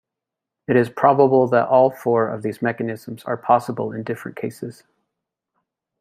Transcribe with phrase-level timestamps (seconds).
[0.67, 4.81] It is probable that all four of these mechanisms are possible in different cases.